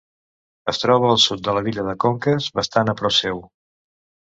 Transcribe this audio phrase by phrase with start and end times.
[0.73, 3.49] Es troba al sud de la vila de Conques, bastant a prop seu.